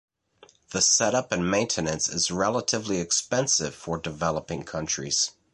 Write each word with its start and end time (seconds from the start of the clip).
The 0.71 0.81
setup 0.81 1.31
and 1.31 1.47
maintenance 1.47 2.09
is 2.09 2.31
relatively 2.31 2.97
expensive 2.97 3.75
for 3.75 3.99
developing 3.99 4.63
countries. 4.63 5.29